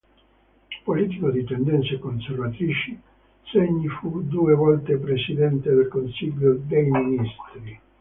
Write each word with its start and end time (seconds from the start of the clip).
Politico 0.83 1.29
di 1.29 1.43
tendenze 1.43 1.99
conservatrici, 1.99 2.99
Segni 3.43 3.87
fu 3.87 4.23
due 4.23 4.55
volte 4.55 4.97
Presidente 4.97 5.71
del 5.71 5.89
Consiglio 5.89 6.53
dei 6.55 6.89
ministri. 6.89 7.79